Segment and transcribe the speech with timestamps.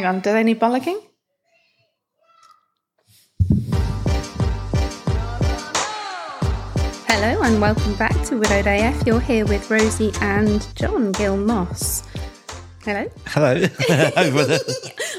[0.00, 0.98] Hang on, do they need bollocking?
[7.06, 9.06] Hello and welcome back to Widowed AF.
[9.06, 12.02] You're here with Rosie and Jon Gill Moss.
[12.82, 13.10] Hello.
[13.26, 13.62] Hello.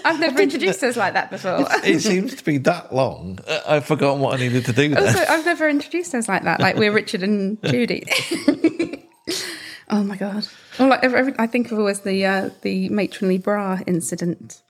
[0.04, 1.68] I've never introduced us like that before.
[1.84, 3.38] it seems to be that long.
[3.68, 5.06] I've forgotten what I needed to do there.
[5.06, 6.60] Also, I've never introduced us like that.
[6.60, 8.04] Like we're Richard and Judy.
[9.92, 10.48] oh my god!
[10.80, 14.64] Well, like every, every, I think of always the uh, the matronly bra incident.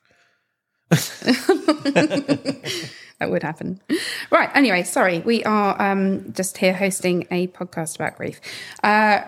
[3.19, 3.79] that would happen.
[4.29, 4.49] Right.
[4.53, 5.19] Anyway, sorry.
[5.19, 8.41] We are um, just here hosting a podcast about grief.
[8.83, 9.21] Uh,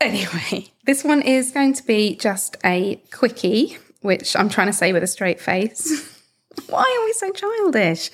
[0.00, 4.94] anyway, this one is going to be just a quickie, which I'm trying to say
[4.94, 6.18] with a straight face.
[6.68, 8.10] Why are we so childish?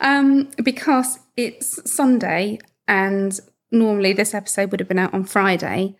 [0.00, 3.38] Um, because it's Sunday, and
[3.70, 5.98] normally this episode would have been out on Friday,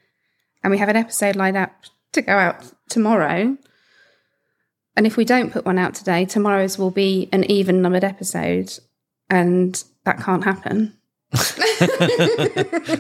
[0.65, 1.73] and we have an episode lined up
[2.13, 3.59] to go out tomorrow.
[4.97, 8.79] And if we don't put one out today, tomorrow's will be an even numbered episode,
[9.31, 10.97] and that can't happen.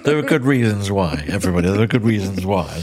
[0.04, 1.68] there are good reasons why, everybody.
[1.68, 2.82] There are good reasons why.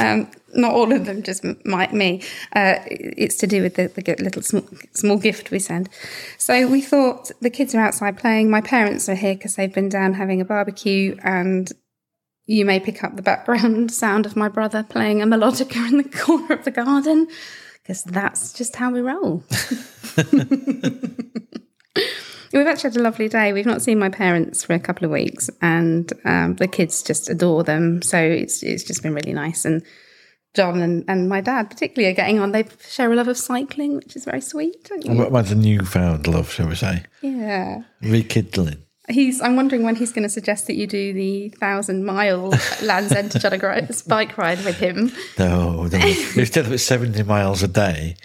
[0.00, 2.22] Um, not all of them, just my, me.
[2.54, 5.88] Uh, it's to do with the, the little small, small, gift we send.
[6.36, 8.50] So we thought the kids are outside playing.
[8.50, 11.70] My parents are here because they've been down having a barbecue, and
[12.46, 16.04] you may pick up the background sound of my brother playing a melodica in the
[16.18, 17.28] corner of the garden
[17.88, 19.42] because that's just how we roll.
[22.52, 23.52] We've actually had a lovely day.
[23.54, 27.30] We've not seen my parents for a couple of weeks, and um, the kids just
[27.30, 28.02] adore them.
[28.02, 29.64] So it's it's just been really nice.
[29.64, 29.82] And
[30.54, 32.52] Jon and, and my dad, particularly, are getting on.
[32.52, 34.84] They share a love of cycling, which is very sweet.
[34.84, 35.14] Don't you?
[35.14, 37.04] What about a newfound love, shall we say?
[37.22, 38.82] Yeah, rekindling.
[39.08, 39.40] He's.
[39.40, 43.30] I'm wondering when he's going to suggest that you do the thousand mile Land's End
[43.32, 45.12] to bike ride with him.
[45.38, 45.98] No, no.
[46.36, 48.16] instead of seventy miles a day,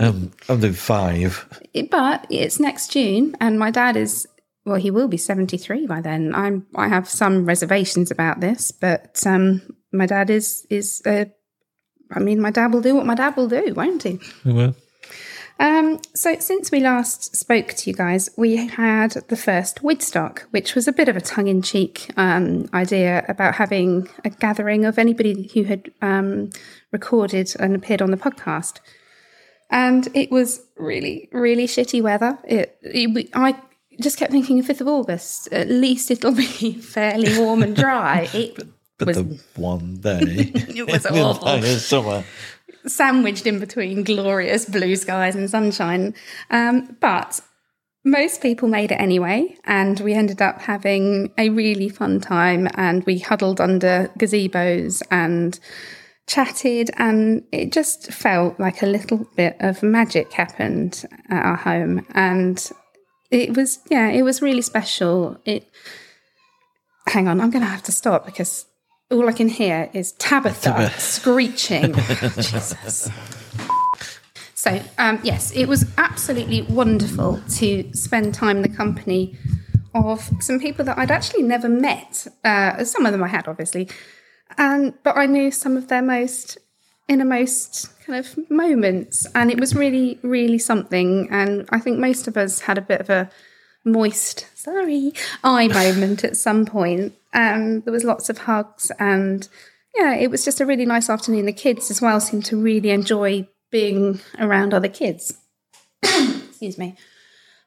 [0.00, 1.46] um, I'll do five.
[1.90, 4.26] But it's next June, and my dad is
[4.64, 6.34] well, he will be seventy three by then.
[6.34, 6.66] I'm.
[6.74, 9.60] I have some reservations about this, but um,
[9.92, 11.02] my dad is is.
[11.04, 11.26] Uh,
[12.10, 14.20] I mean, my dad will do what my dad will do, won't he?
[14.42, 14.74] He will.
[15.60, 20.74] Um, so, since we last spoke to you guys, we had the first Widstock, which
[20.74, 24.98] was a bit of a tongue in cheek um, idea about having a gathering of
[24.98, 26.50] anybody who had um,
[26.90, 28.80] recorded and appeared on the podcast.
[29.70, 32.38] And it was really, really shitty weather.
[32.44, 33.56] It, it, I
[34.00, 38.28] just kept thinking 5th of August, at least it'll be fairly warm and dry.
[38.32, 38.58] It
[39.04, 40.20] but was, the one day
[40.54, 41.62] it was awful.
[41.62, 42.24] summer
[42.86, 46.14] sandwiched in between glorious blue skies and sunshine.
[46.50, 47.40] Um, but
[48.04, 52.68] most people made it anyway, and we ended up having a really fun time.
[52.74, 55.58] And we huddled under gazebos and
[56.26, 62.06] chatted, and it just felt like a little bit of magic happened at our home.
[62.10, 62.70] And
[63.30, 65.38] it was, yeah, it was really special.
[65.44, 65.66] It.
[67.06, 68.64] Hang on, I'm going to have to stop because
[69.14, 71.00] all I can hear is Tabitha, Tabitha.
[71.00, 71.94] screeching.
[72.36, 73.08] Jesus.
[74.54, 79.36] So, um, yes, it was absolutely wonderful to spend time in the company
[79.94, 82.26] of some people that I'd actually never met.
[82.42, 83.88] Uh, some of them I had, obviously,
[84.58, 86.58] and but I knew some of their most
[87.08, 91.28] innermost kind of moments, and it was really, really something.
[91.30, 93.30] And I think most of us had a bit of a
[93.84, 97.12] moist, sorry, eye moment at some point.
[97.34, 99.46] Um, there was lots of hugs, and
[99.94, 101.46] yeah, it was just a really nice afternoon.
[101.46, 105.32] The kids as well seemed to really enjoy being around other kids.
[106.02, 106.96] Excuse me,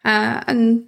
[0.05, 0.87] uh, and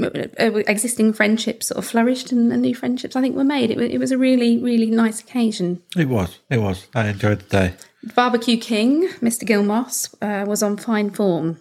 [0.00, 0.28] uh,
[0.68, 3.70] existing friendships sort of flourished, and, and new friendships I think were made.
[3.70, 5.82] It, it was a really, really nice occasion.
[5.96, 6.38] It was.
[6.50, 6.86] It was.
[6.94, 7.74] I enjoyed the day.
[8.14, 9.44] Barbecue King, Mr.
[9.44, 11.58] Gilmoss, uh, was on fine form.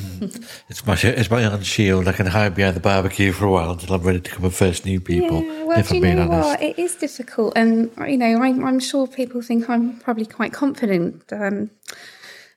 [0.00, 0.62] Mm.
[0.68, 2.08] It's my it's my own shield.
[2.08, 4.54] I can hide behind the barbecue for a while until I'm ready to come and
[4.54, 5.42] face new people.
[5.42, 6.48] Yeah, well, if I'm you being know honest.
[6.48, 6.62] what?
[6.62, 11.24] It is difficult, and you know, I, I'm sure people think I'm probably quite confident.
[11.32, 11.70] Um,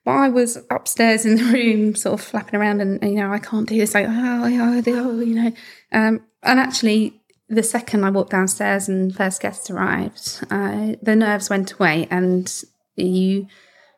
[0.05, 3.31] but I was upstairs in the room, sort of flapping around, and, and you know,
[3.31, 3.93] I can't do this.
[3.93, 5.51] Like, oh, oh, oh you know,
[5.91, 11.49] um, and actually, the second I walked downstairs and first guests arrived, uh, the nerves
[11.49, 12.51] went away, and
[12.95, 13.47] you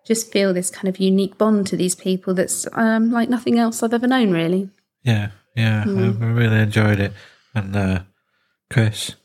[0.06, 3.82] just feel this kind of unique bond to these people that's um, like nothing else
[3.84, 4.70] I've ever known, really.
[5.04, 6.22] Yeah, yeah, Mm.
[6.22, 7.14] I really enjoyed it.
[7.54, 8.00] And uh,
[8.70, 9.16] Chris,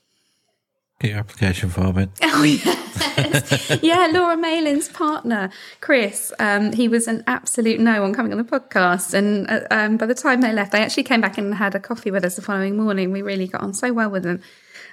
[1.00, 2.10] get your application form in.
[2.22, 4.08] Oh yes, yeah.
[4.12, 5.50] Laura Malin's partner,
[5.80, 6.32] Chris.
[6.38, 10.06] Um, he was an absolute no on coming on the podcast, and uh, um, by
[10.06, 12.42] the time they left, they actually came back and had a coffee with us the
[12.42, 13.12] following morning.
[13.12, 14.40] We really got on so well with them,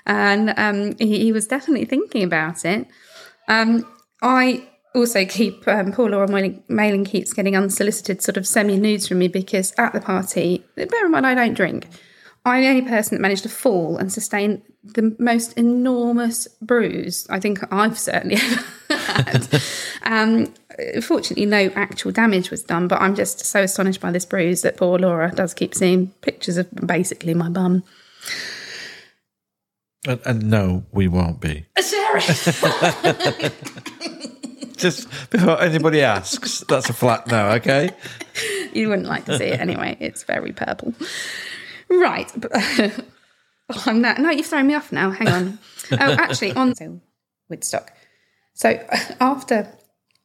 [0.05, 2.87] and um, he, he was definitely thinking about it.
[3.47, 3.85] Um,
[4.21, 4.67] I
[4.97, 9.19] also keep um, Paul Laura Malin, Malin keeps getting unsolicited sort of semi nudes from
[9.19, 11.87] me because at the party, bear in mind I don't drink.
[12.45, 17.39] I'm the only person that managed to fall and sustain the most enormous bruise I
[17.41, 18.37] think I've certainly
[18.89, 19.61] ever had.
[20.03, 20.53] um,
[21.01, 24.77] fortunately, no actual damage was done, but I'm just so astonished by this bruise that
[24.77, 27.83] poor Laura does keep seeing pictures of basically my bum.
[30.07, 31.65] And, and no, we won't be.
[31.81, 32.21] Sarah.
[34.77, 37.91] Just before anybody asks, that's a flat no, okay?
[38.73, 39.97] you wouldn't like to see it anyway.
[39.99, 40.93] It's very purple.
[41.89, 42.31] Right.
[43.69, 44.19] Oh, I'm that.
[44.19, 45.11] No, you've thrown me off now.
[45.11, 45.59] Hang on.
[45.91, 47.01] oh, actually, on so,
[47.51, 47.89] Widstock.
[48.53, 48.69] So
[49.21, 49.71] after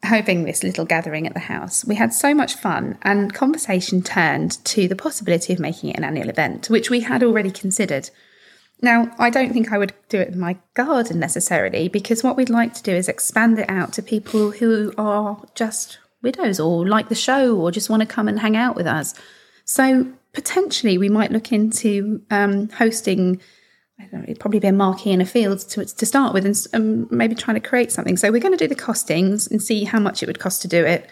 [0.03, 4.53] having this little gathering at the house, we had so much fun, and conversation turned
[4.65, 8.09] to the possibility of making it an annual event, which we had already considered.
[8.85, 12.51] Now, I don't think I would do it in my garden necessarily, because what we'd
[12.51, 17.09] like to do is expand it out to people who are just widows or like
[17.09, 19.15] the show or just want to come and hang out with us.
[19.65, 23.41] So potentially we might look into um, hosting.
[24.01, 26.45] I don't know, it'd probably be a marquee in a field to, to start with,
[26.45, 28.17] and um, maybe trying to create something.
[28.17, 30.69] So we're going to do the costings and see how much it would cost to
[30.69, 31.09] do it,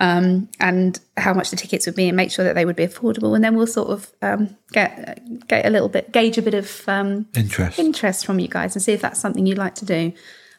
[0.00, 2.86] um, and how much the tickets would be, and make sure that they would be
[2.86, 3.34] affordable.
[3.34, 6.88] And then we'll sort of um, get get a little bit gauge a bit of
[6.88, 7.78] um, Interest.
[7.78, 10.12] interest from you guys and see if that's something you'd like to do.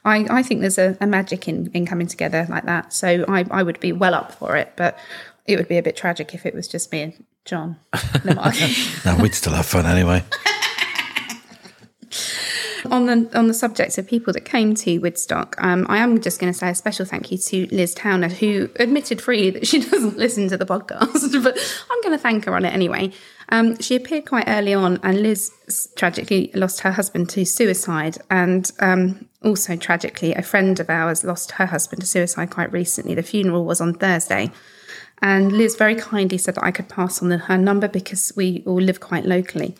[0.03, 2.91] I, I think there's a, a magic in, in coming together like that.
[2.91, 4.97] So I, I would be well up for it, but
[5.45, 7.77] it would be a bit tragic if it was just me and Jon.
[9.05, 10.23] No, we'd still have fun anyway.
[12.89, 16.39] on the on the subject of people that came to Widstock, um, I am just
[16.39, 19.79] going to say a special thank you to Liz Towner, who admitted freely that she
[19.89, 21.57] doesn't listen to the podcast, but
[21.91, 23.11] I'm going to thank her on it anyway.
[23.49, 25.51] Um, she appeared quite early on, and Liz
[25.95, 31.51] tragically lost her husband to suicide, and um, also tragically, a friend of ours lost
[31.53, 33.13] her husband to suicide quite recently.
[33.15, 34.51] The funeral was on Thursday.
[35.23, 38.63] And Liz very kindly said that I could pass on the, her number because we
[38.65, 39.75] all live quite locally.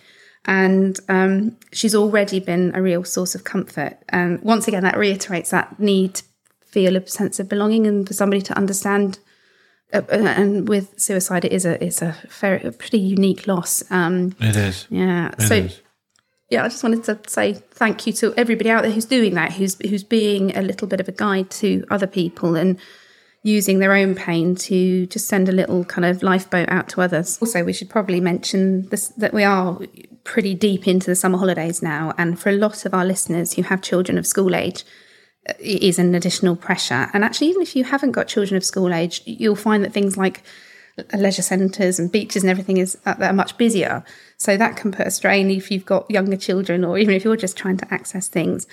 [0.46, 3.98] And um, she's already been a real source of comfort.
[4.10, 6.24] And once again, that reiterates that need to
[6.66, 9.20] feel a sense of belonging and for somebody to understand.
[9.94, 13.84] Uh, and with suicide, it is a it's a, very, a pretty unique loss.
[13.92, 14.88] Um, It is.
[14.90, 15.30] yeah.
[15.38, 15.82] It so is.
[16.50, 19.52] yeah, I just wanted to say thank you to everybody out there who's doing that,
[19.54, 22.80] who's who's being a little bit of a guide to other people and
[23.44, 27.38] using their own pain to just send a little kind of lifeboat out to others.
[27.42, 29.78] Also, we should probably mention this that we are
[30.24, 33.64] pretty deep into the summer holidays now, and for a lot of our listeners who
[33.64, 34.84] have children of school age,
[35.46, 37.10] it is an additional pressure.
[37.14, 40.18] And actually, even if you haven't got children of school age, you'll find that things
[40.18, 40.44] like
[41.14, 44.04] leisure centres and beaches and everything is are much busier.
[44.38, 47.38] So that can put a strain if you've got younger children or even if you're
[47.38, 48.68] just trying to access things.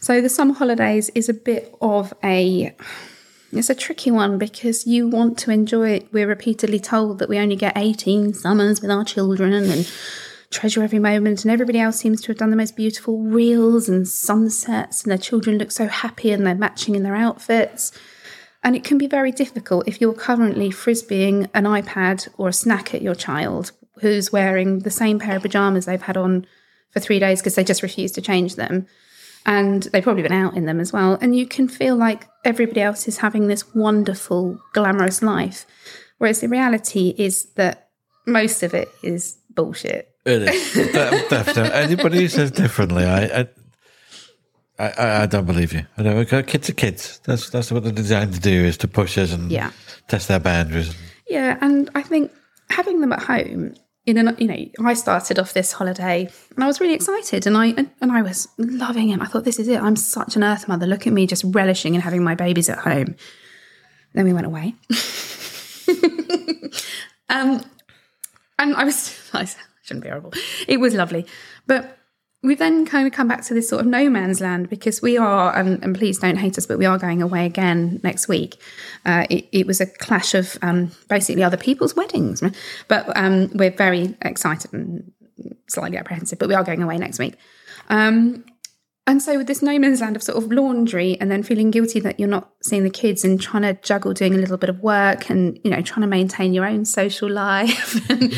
[0.00, 2.74] So the summer holidays is a bit of a
[3.50, 6.12] it's a tricky one because you want to enjoy it.
[6.12, 9.90] We're repeatedly told that we only get 18 summers with our children and
[10.50, 14.08] treasure every moment, and everybody else seems to have done the most beautiful reels and
[14.08, 17.92] sunsets, and their children look so happy and they're matching in their outfits.
[18.62, 22.94] And it can be very difficult if you're currently frisbeeing an iPad or a snack
[22.94, 26.46] at your child who's wearing the same pair of pajamas they've had on
[26.90, 28.86] for three days because they just refuse to change them.
[29.46, 31.16] And they've probably been out in them as well.
[31.20, 35.64] And you can feel like everybody else is having this wonderful, glamorous life.
[36.18, 37.88] Whereas the reality is that
[38.26, 40.12] most of it is bullshit.
[40.28, 40.92] It is.
[41.30, 41.72] Definitely.
[41.72, 43.48] Anybody who says differently, I, I,
[44.78, 45.86] I, I don't believe you.
[45.96, 46.46] I don't.
[46.46, 47.20] Kids are kids.
[47.24, 49.70] That's that's what they're designed to do is to push us and Yeah.
[50.08, 50.94] test their boundaries.
[51.28, 52.30] Yeah, and I think
[52.70, 53.74] having them at home
[54.06, 57.56] in an you know, I started off this holiday and I was really excited and
[57.56, 59.20] I and, and I was loving it.
[59.20, 59.80] I thought this is it.
[59.80, 60.86] I'm such an earth mother.
[60.86, 63.16] Look at me just relishing and having my babies at home.
[64.14, 64.74] Then we went away.
[67.30, 67.62] um
[68.58, 69.46] and I was I
[69.88, 70.32] shouldn't be horrible.
[70.68, 71.26] It was lovely.
[71.66, 71.98] But
[72.42, 75.18] we then kind of come back to this sort of no man's land because we
[75.18, 78.60] are, and, and please don't hate us, but we are going away again next week.
[79.04, 82.42] Uh, it, it was a clash of um, basically other people's weddings,
[82.86, 85.10] but um, we're very excited and
[85.68, 87.34] slightly apprehensive, but we are going away next week.
[87.88, 88.44] Um,
[89.08, 91.98] and so with this no man's land of sort of laundry and then feeling guilty
[91.98, 94.80] that you're not seeing the kids and trying to juggle doing a little bit of
[94.80, 98.34] work and, you know, trying to maintain your own social life and,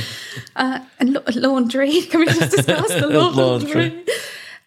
[0.55, 2.01] uh, and la- laundry.
[2.03, 3.91] Can we just discuss the laundry?
[3.91, 4.05] Laundry.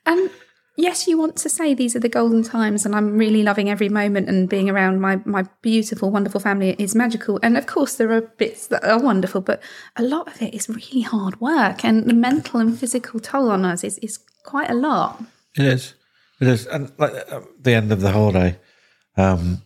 [0.05, 0.29] And
[0.75, 3.87] yes, you want to say these are the golden times and I'm really loving every
[3.87, 7.39] moment and being around my, my beautiful, wonderful family is magical.
[7.41, 9.63] And of course, there are bits that are wonderful, but
[9.95, 13.63] a lot of it is really hard work and the mental and physical toll on
[13.63, 15.23] us is, is quite a lot.
[15.57, 15.93] It is.
[16.39, 16.65] It is.
[16.67, 18.59] And like at the end of the holiday,
[19.17, 19.61] um,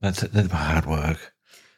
[0.00, 0.32] That's it.
[0.32, 1.32] That's hard work.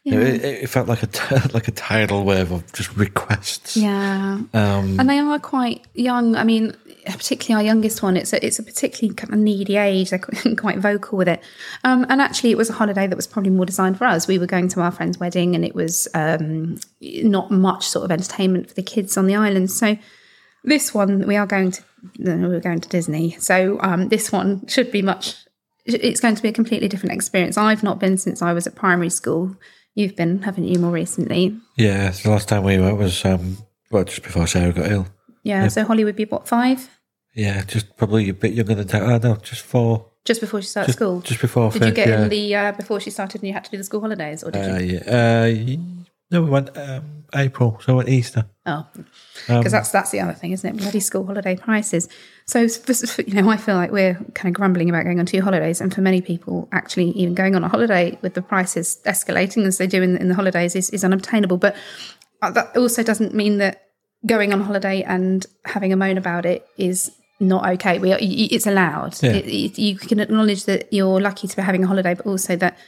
[0.07, 3.75] It, it, felt like a t- like a tidal wave of just requests.
[3.75, 4.41] Yeah.
[4.53, 6.37] Um, and they are quite young.
[6.37, 6.77] I mean,
[7.07, 10.11] particularly our youngest one, it's a, it's a particularly kind of needy age.
[10.11, 10.19] They're
[10.59, 11.43] quite vocal with it.
[11.85, 14.29] Um, and actually, it was a holiday that was probably more designed for us.
[14.29, 18.11] We were going to our friend's wedding, and it was um, not much sort of
[18.11, 19.71] entertainment for the kids on the island.
[19.71, 19.97] So
[20.65, 21.83] this one, we are going to
[22.19, 23.31] we're going to Disney.
[23.39, 25.37] So um, this one should be much.
[25.87, 27.57] It's going to be a completely different experience.
[27.57, 29.57] I've not been since I was at primary school.
[29.95, 31.57] You've been, haven't you, more recently?
[31.77, 33.59] yeah, the last time we went was um,
[33.91, 35.07] well just before Sarah got ill.
[35.45, 35.69] Yeah.
[35.69, 36.89] So Holly would be what five?
[37.35, 39.03] Yeah, just probably a bit younger than that.
[39.03, 40.11] Oh no, just four.
[40.25, 41.21] Just before she started Just, school.
[41.21, 41.71] just before.
[41.71, 42.23] Did you get yeah.
[42.23, 44.51] in the uh, before she started and you had to do the school holidays, or
[44.51, 45.01] did Uh, you?
[45.05, 45.43] yeah.
[45.43, 45.77] Uh,
[46.31, 48.47] no, we went um, April, so we went Easter.
[48.67, 48.87] Oh,
[49.49, 50.79] Um, because that's that's the other thing, isn't it?
[50.81, 52.09] Bloody school holiday prices.
[52.47, 55.81] So you know, I feel like we're kind of grumbling about going on two holidays,
[55.81, 59.79] and for many people, actually, even going on a holiday with the prices escalating as
[59.79, 61.59] they do in, in the holidays is, is unobtainable.
[61.59, 61.77] But
[62.43, 63.83] uh, that also doesn't mean that
[64.27, 67.99] going on holiday and having a moan about it is not okay.
[67.99, 69.23] We are, it's allowed.
[69.23, 69.33] Yeah.
[69.33, 72.57] It, it, you can acknowledge that you're lucky to be having a holiday, but also
[72.57, 72.79] that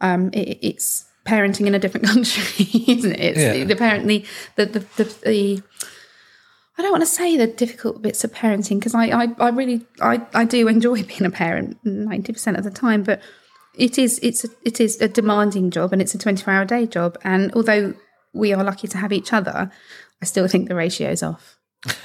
[0.00, 3.20] um, it, it's parenting in a different country, isn't it?
[3.20, 3.64] It's Yeah.
[3.64, 4.24] the, apparently
[4.56, 5.62] the the, the the
[6.78, 9.86] I don't want to say the difficult bits of parenting because I, I I really
[10.00, 13.20] I I do enjoy being a parent ninety percent of the time, but
[13.76, 16.64] it is it's a, it is a demanding job and it's a twenty four hour
[16.64, 17.18] day job.
[17.22, 17.94] And although
[18.32, 19.70] we are lucky to have each other,
[20.22, 21.56] I still think the ratio's off.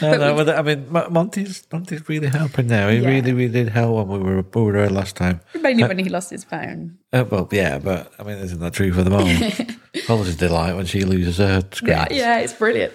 [0.00, 2.88] No, no, but I mean, Monty's Monty's really helping now.
[2.88, 3.08] He Yeah.
[3.08, 5.40] really, really did help when we were we were there last time.
[5.60, 6.98] Mainly when he lost his phone.
[7.12, 9.26] Uh, well, yeah, but I mean, isn't that true for them all?
[10.06, 11.90] Holly's delight when she loses her screen.
[11.92, 12.92] Yeah, yeah, it's brilliant.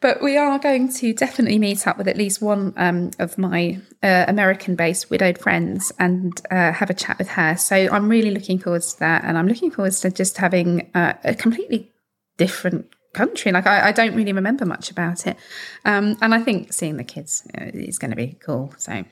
[0.00, 3.80] But we are going to definitely meet up with at least one um, of my
[4.02, 7.56] uh, American based widowed friends and uh, have a chat with her.
[7.56, 9.24] So I'm really looking forward to that.
[9.24, 11.90] And I'm looking forward to just having uh, a completely
[12.36, 13.52] different country.
[13.52, 15.36] Like, I, I don't really remember much about it.
[15.84, 18.74] Um, and I think seeing the kids uh, is going to be cool.
[18.78, 19.04] So.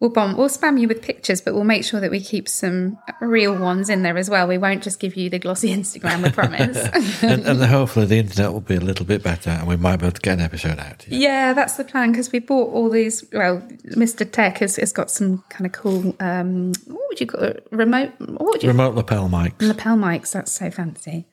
[0.00, 0.36] We'll bomb.
[0.36, 3.88] We'll spam you with pictures, but we'll make sure that we keep some real ones
[3.88, 4.46] in there as well.
[4.46, 6.76] We won't just give you the glossy Instagram, we promise.
[7.22, 10.06] and, and hopefully the internet will be a little bit better, and we might be
[10.06, 11.06] able to get an episode out.
[11.08, 11.18] Yeah.
[11.18, 13.24] Yeah, that's the plan because we bought all these.
[13.32, 13.62] Well,
[13.96, 14.30] Mr.
[14.30, 16.14] Tech has, has got some kind of cool.
[16.20, 17.66] Um, what would you call it?
[17.70, 18.12] Remote?
[18.18, 19.62] What would you Remote lapel mics.
[19.62, 20.32] lapel mics?
[20.32, 21.28] That's so fancy.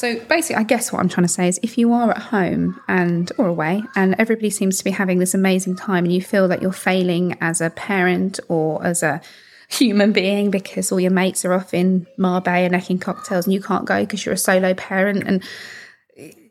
[0.00, 2.80] So basically, I guess what I'm trying to say is, if you are at home
[2.88, 6.48] and or away, and everybody seems to be having this amazing time, and you feel
[6.48, 9.20] that you're failing as a parent or as a
[9.68, 13.84] human being because all your mates are off in Marbella necking cocktails, and you can't
[13.84, 15.44] go because you're a solo parent, and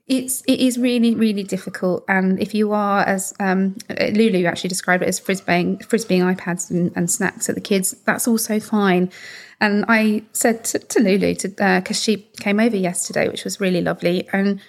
[0.10, 2.04] it's it is really really difficult.
[2.08, 6.92] And if you are as um, lulu actually described it as frisbeeing frisbeeing ipads and,
[6.96, 9.12] and snacks at the kids that's also fine.
[9.62, 14.28] And i said to, to lulu because she came over yesterday which was really lovely.
[14.34, 14.60] And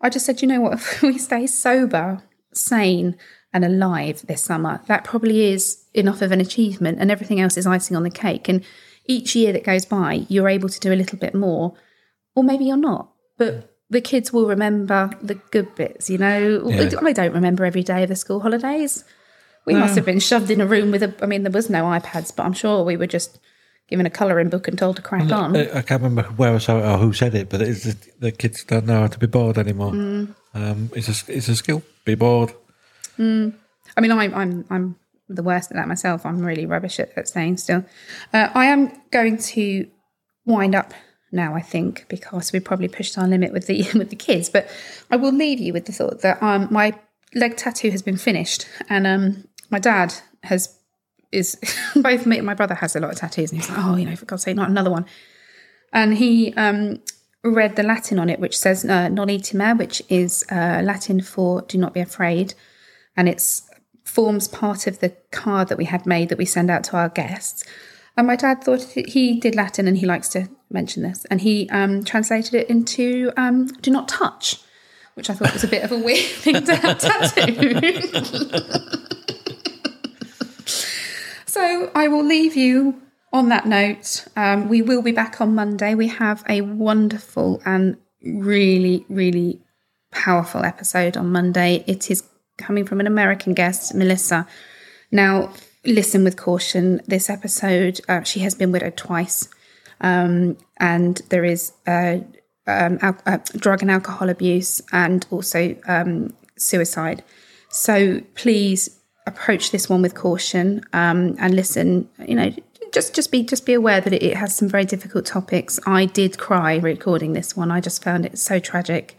[0.00, 0.72] i just said you know what?
[0.78, 2.22] If we stay sober
[2.54, 3.16] sane
[3.52, 7.66] and alive this summer that probably is enough of an achievement and everything else is
[7.66, 8.48] icing on the cake.
[8.48, 8.64] And
[9.04, 11.74] each year that goes by you're able to do a little bit more.
[12.34, 13.12] Or maybe you're not.
[13.38, 16.68] But the kids will remember the good bits, you know.
[16.68, 16.88] Yeah.
[17.02, 19.04] I don't remember every day of the school holidays.
[19.64, 21.12] We must have been shoved in a room with a.
[21.20, 23.40] I mean, there was no iPads, but I'm sure we were just
[23.88, 25.56] given a colouring book and told to crack on.
[25.56, 27.96] I, I can't remember where I saw it or who said it, but it's the,
[28.20, 29.92] the kids don't know how to be bored anymore.
[29.92, 30.34] Mm.
[30.54, 31.82] Um, it's a it's a skill.
[32.04, 32.52] Be bored.
[33.96, 34.96] I mean, I'm I'm I'm
[35.28, 36.24] the worst at that myself.
[36.24, 37.84] I'm really rubbish at, at staying still.
[38.32, 39.88] Uh, I am going to
[40.44, 40.94] wind up
[41.32, 44.48] now, I think, because we probably pushed our limit with the with the kids.
[44.48, 44.68] But
[45.10, 46.98] I will leave you with the thought that um, my
[47.34, 50.14] leg tattoo has been finished, and um, my dad
[50.44, 50.78] has
[51.32, 51.58] is
[51.96, 54.06] both me and my brother has a lot of tattoos, and he's like, oh, you
[54.06, 55.06] know, for God's sake, not another one.
[55.92, 57.00] And he um,
[57.42, 61.62] read the Latin on it, which says uh, "non timere," which is uh, Latin for
[61.62, 62.54] "do not be afraid,"
[63.16, 63.68] and it's
[64.04, 67.08] forms part of the card that we had made that we send out to our
[67.08, 67.64] guests.
[68.16, 71.24] And my dad thought he did Latin and he likes to mention this.
[71.26, 74.60] And he um, translated it into um, do not touch,
[75.14, 78.04] which I thought was a bit of a weird thing to have tattooed.
[81.46, 83.00] so I will leave you
[83.32, 84.26] on that note.
[84.36, 85.94] Um, we will be back on Monday.
[85.94, 89.62] We have a wonderful and really, really
[90.10, 91.84] powerful episode on Monday.
[91.86, 92.24] It is
[92.58, 94.46] coming from an American guest, Melissa.
[95.12, 95.52] Now,
[95.84, 97.00] listen with caution.
[97.06, 99.48] This episode, uh, she has been widowed twice,
[100.00, 102.18] um, and there is uh,
[102.66, 107.22] um, al- uh, drug and alcohol abuse, and also um, suicide.
[107.70, 112.08] So please approach this one with caution um, and listen.
[112.26, 112.52] You know,
[112.92, 115.78] just just be just be aware that it, has some very difficult topics.
[115.86, 117.70] I did cry recording this one.
[117.70, 119.16] I just found it so tragic,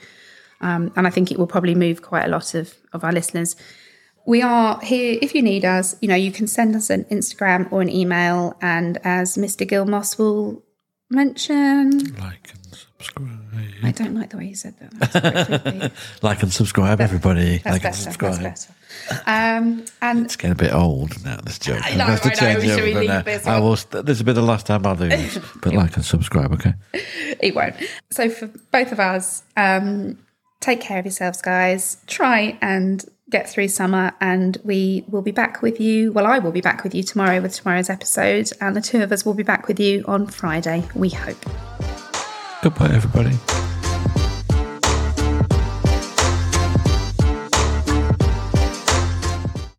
[0.61, 3.55] um, and I think it will probably move quite a lot of of our listeners.
[4.25, 5.95] We are here if you need us.
[6.01, 9.67] You know, you can send us an Instagram or an email, and as Mr.
[9.67, 10.63] Gilmoss will
[11.09, 13.29] mention, Like and subscribe.
[13.83, 15.91] I don't like the way you said that.
[16.21, 17.57] Like and subscribe, everybody.
[17.59, 17.87] That's like better.
[17.87, 18.39] and subscribe.
[18.39, 18.73] That's better.
[19.25, 21.81] Um, and It's getting a bit old now, this joke.
[21.83, 23.75] I know, I'm going to I know, change should it we leave this I will,
[23.75, 25.39] st- this will be the last time I'll do this.
[25.61, 26.73] But like and subscribe, okay?
[26.93, 27.75] it won't.
[28.11, 30.17] So for both of us, um,
[30.59, 31.97] take care of yourselves, guys.
[32.07, 36.11] Try and get through summer, and we will be back with you.
[36.11, 39.11] Well, I will be back with you tomorrow with tomorrow's episode, and the two of
[39.11, 40.87] us will be back with you on Friday.
[40.95, 41.37] We hope.
[42.61, 43.37] Goodbye, everybody.